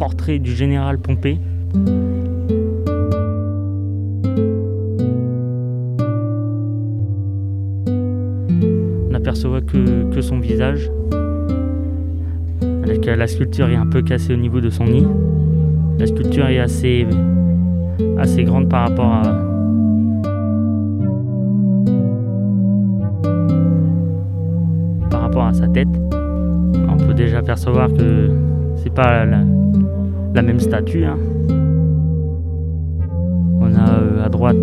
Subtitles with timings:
[0.00, 1.38] portrait du général Pompée.
[9.04, 10.90] On n'aperçoit que, son visage.
[12.62, 15.04] Euh, La sculpture est un peu cassée au niveau de son nez.
[15.98, 17.06] La sculpture est assez,
[18.16, 19.22] assez grande par rapport à,
[25.10, 25.88] par rapport à sa tête.
[26.88, 28.30] On peut déjà percevoir que
[28.76, 29.59] c'est pas la
[30.42, 31.04] même statue.
[31.04, 31.18] hein.
[33.60, 34.56] On a euh, à droite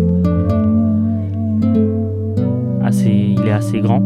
[2.82, 4.02] assez, il est assez grand.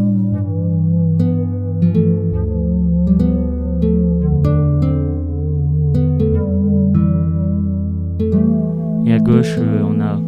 [9.05, 10.19] Et à gauche, euh, on a,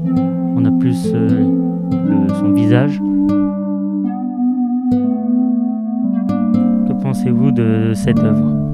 [0.56, 1.44] on a plus euh,
[2.40, 3.02] son visage.
[6.88, 8.66] Que pensez-vous de cette œuvre?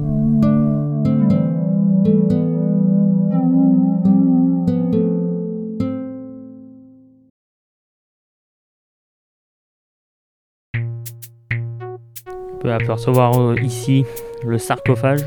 [12.62, 14.06] Peut apercevoir euh, ici
[14.46, 15.22] le sarcophage.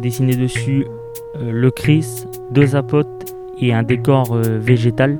[0.00, 0.86] Dessiné dessus
[1.36, 3.08] euh, le Christ, deux apôtres
[3.60, 5.18] et un décor euh, végétal.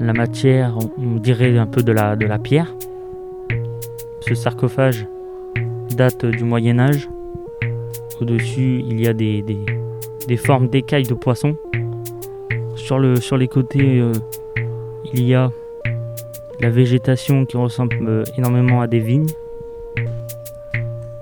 [0.00, 2.74] La matière, on, dirait un peu de la, de la pierre.
[4.20, 5.06] Ce sarcophage
[5.94, 7.08] date du Moyen Âge.
[8.20, 9.64] Au-dessus, il y a des, des-
[10.26, 11.56] des formes d'écailles de poissons.
[12.76, 14.02] Sur, le, sur les côtés,
[15.12, 15.50] il y a
[16.60, 19.30] la végétation qui ressemble euh, énormément à des vignes.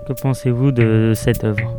[0.06, 1.74] Que pensez-vous de cette œuvre?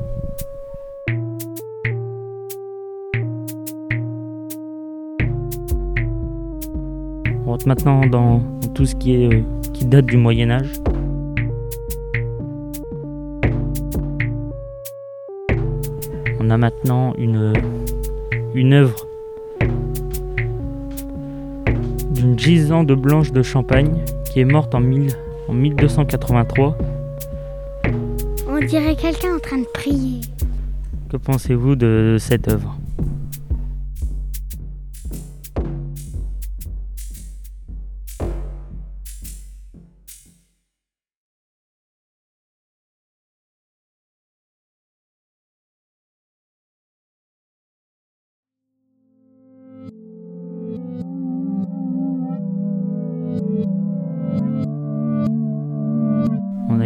[7.46, 8.42] On rentre maintenant dans
[8.74, 9.42] tout ce qui, est, euh,
[9.74, 10.72] qui date du Moyen Âge.
[16.40, 17.54] On a maintenant une,
[18.54, 19.09] une œuvre
[22.40, 23.92] d'une gisante de Blanche de Champagne
[24.26, 25.12] qui est morte en, 1000
[25.48, 26.78] en 1283.
[28.48, 30.22] On dirait quelqu'un en train de prier.
[31.10, 32.79] Que pensez-vous de cette œuvre?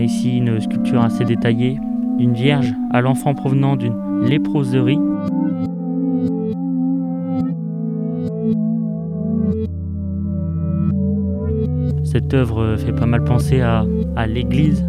[0.03, 1.79] Ici une sculpture assez détaillée
[2.17, 4.99] d'une vierge à l'enfant provenant d'une léproserie.
[12.03, 14.85] Cette œuvre fait pas mal penser à, à l'église.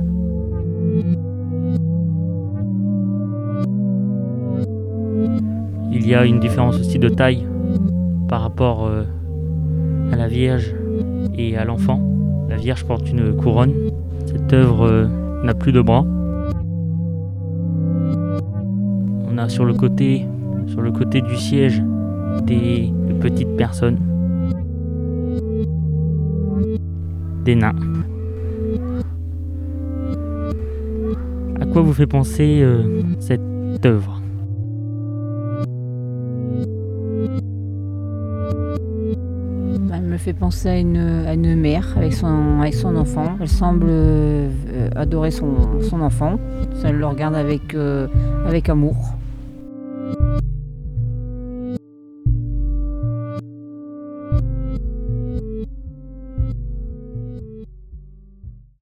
[5.91, 7.47] Il y a une différence aussi de taille
[8.29, 9.05] par rapport euh,
[10.13, 10.75] à la Vierge
[11.39, 12.01] et à l'enfant.
[12.51, 13.73] La Vierge porte une couronne.
[14.35, 15.07] Cette œuvre euh,
[15.45, 16.05] n'a plus de bras.
[19.31, 20.27] On a sur le côté,
[20.67, 21.81] sur le côté du siège
[22.43, 23.99] des de petites personnes,
[27.45, 27.77] des nains.
[31.61, 34.21] À quoi vous fait penser euh, cette œuvre?
[40.25, 43.37] Fait penser à une, mère avec son, enfant.
[43.39, 44.49] Elle semble euh,
[44.97, 45.55] adorer son,
[46.01, 46.39] enfant.
[46.83, 48.09] Elle le regarde avec, euh,
[48.47, 48.97] avec amour.